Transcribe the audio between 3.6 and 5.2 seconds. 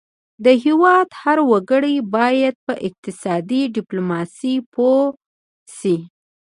ډیپلوماسي پوه